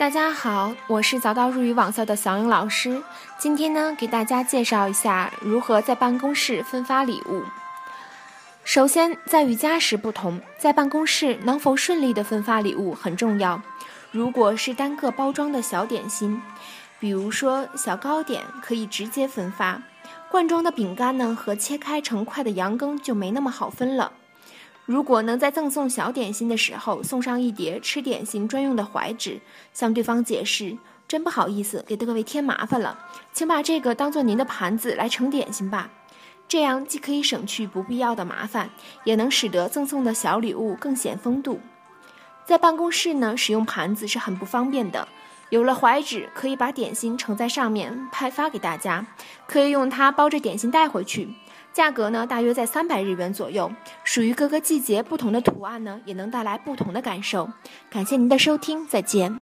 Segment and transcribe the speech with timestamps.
[0.00, 3.02] 大家好，我是早到入语网校的小颖老师。
[3.36, 7.42] 今天呢，给大家介绍一下如何在办公室分发礼物。
[8.64, 13.60] 首先，在与家时不同，在办公室能否顺利的分发礼物很重要。
[14.10, 16.40] 如果是单个包装的小点心，
[16.98, 19.82] 比如说小糕点，可以直接分发；
[20.30, 24.12] 罐装的饼干呢，和切开成块的羊羹就没那么好分了。
[24.90, 29.40] 如果能在赠送小点心的时候送上一叠吃点心专用的怀纸，
[29.72, 30.76] 向对方解释，
[31.06, 32.98] 真不好意思给各位添麻烦了，
[33.32, 35.90] 请把这个当做您的盘子来盛点心吧。
[36.48, 38.70] 这样既可以省去不必要的麻烦，
[39.04, 41.60] 也能使得赠送的小礼物更显风度。
[42.44, 45.06] 在办公室呢，使用盘子是很不方便的，
[45.50, 49.06] 有了怀纸，可以把点心盛在上面派发给大家，
[49.46, 51.28] 可以用它包着点心带回去。
[51.72, 53.70] 价格呢，大约在三百日元左右，
[54.02, 57.48] 属于各个季节不同的图案呢，也能带来不同的感受。
[57.88, 59.38] 感谢您的收听，再见。